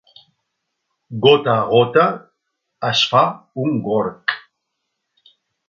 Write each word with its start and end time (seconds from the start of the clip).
Gota 1.25 1.51
a 1.65 1.67
gota 1.73 2.07
es 2.93 3.05
fa 3.13 3.23
un 3.67 3.79
gorg. 3.91 4.37